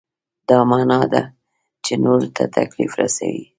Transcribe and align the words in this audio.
دا 0.49 0.57
معنا 0.69 0.99
ده 1.13 1.21
چې 1.85 1.93
نورو 2.03 2.27
ته 2.35 2.43
تکلیف 2.57 2.91
رسوئ. 3.01 3.39